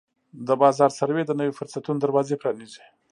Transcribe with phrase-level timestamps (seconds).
[0.47, 2.83] د بازار سروې د نویو فرصتونو دروازې پرانیزي.